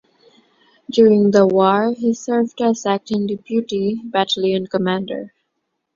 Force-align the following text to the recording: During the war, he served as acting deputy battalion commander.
During 0.91 1.29
the 1.29 1.45
war, 1.45 1.93
he 1.93 2.15
served 2.15 2.59
as 2.59 2.87
acting 2.87 3.27
deputy 3.27 4.01
battalion 4.03 4.65
commander. 4.65 5.31